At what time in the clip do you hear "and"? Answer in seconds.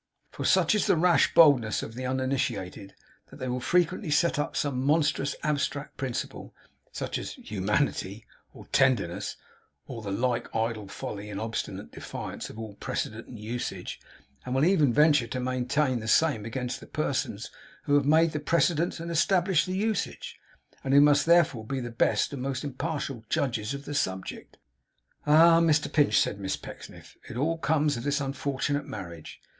13.27-13.37, 14.43-14.55, 18.99-19.11, 20.83-20.95, 22.33-22.41